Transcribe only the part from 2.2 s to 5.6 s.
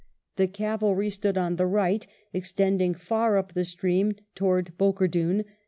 extending far up the stream towards Bokerdun.